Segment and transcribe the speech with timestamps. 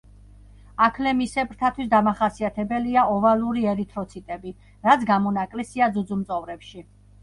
[0.85, 4.59] აქლემისებრთათვის დამახასიათებელია ოვალური ერითროციტები,
[4.91, 6.89] რაც გამონაკლისია ძუძუმწოვრებში.